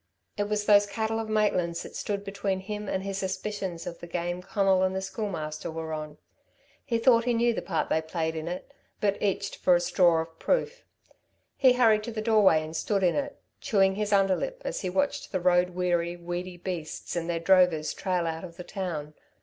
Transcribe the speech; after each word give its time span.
It 0.35 0.49
was 0.49 0.65
those 0.65 0.87
cattle 0.87 1.19
of 1.19 1.29
Maitland's 1.29 1.83
that 1.83 1.95
stood 1.95 2.23
between 2.23 2.61
him 2.61 2.89
and 2.89 3.03
his 3.03 3.19
suspicions 3.19 3.85
of 3.85 3.99
the 3.99 4.07
game 4.07 4.41
Conal 4.41 4.81
and 4.81 4.95
the 4.95 4.99
Schoolmaster 5.01 5.69
were 5.69 5.93
on. 5.93 6.17
He 6.83 6.97
thought 6.97 7.25
he 7.25 7.35
knew 7.35 7.53
the 7.53 7.61
part 7.61 7.89
they 7.89 8.01
played 8.01 8.35
in 8.35 8.47
it, 8.47 8.73
but 8.99 9.21
itched 9.21 9.57
for 9.57 9.75
a 9.75 9.79
straw 9.79 10.21
of 10.23 10.39
proof. 10.39 10.83
He 11.55 11.73
hurried 11.73 12.01
to 12.05 12.11
the 12.11 12.19
doorway 12.19 12.63
and 12.63 12.75
stood 12.75 13.03
in 13.03 13.13
it, 13.13 13.39
chewing 13.59 13.93
his 13.93 14.11
underlip, 14.11 14.63
as 14.65 14.81
he 14.81 14.89
watched 14.89 15.31
the 15.31 15.39
road 15.39 15.69
weary, 15.75 16.15
weedy 16.17 16.57
beasts 16.57 17.15
and 17.15 17.29
their 17.29 17.39
drovers 17.39 17.93
trail 17.93 18.25
out 18.25 18.43
of 18.43 18.57
the 18.57 18.63
town. 18.63 19.13